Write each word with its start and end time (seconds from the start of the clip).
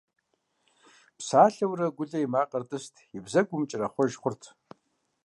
Псалъэурэ, 1.17 1.87
Гулэ 1.95 2.19
и 2.25 2.27
макъыр 2.33 2.63
тӀыст, 2.69 2.95
и 3.17 3.19
бзэгур 3.23 3.57
мыкӀэрэхъуэж 3.59 4.11
хъурт. 4.21 4.43